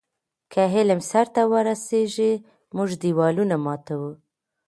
که 0.51 0.61
علم 0.75 0.99
سرته 1.09 1.41
ورسیږي، 1.51 2.33
موږ 2.75 2.89
دیوالونه 3.03 3.55
ماتوو. 3.65 4.11